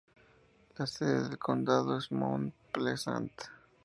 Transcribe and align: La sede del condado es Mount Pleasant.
La 0.77 0.87
sede 0.87 1.27
del 1.29 1.37
condado 1.37 1.95
es 1.99 2.11
Mount 2.11 2.55
Pleasant. 2.73 3.29